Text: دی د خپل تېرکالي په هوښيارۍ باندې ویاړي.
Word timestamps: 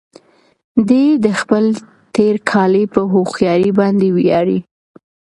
دی 0.89 1.05
د 1.25 1.27
خپل 1.39 1.65
تېرکالي 2.15 2.83
په 2.93 3.01
هوښيارۍ 3.13 3.71
باندې 3.79 4.07
ویاړي. 4.17 4.59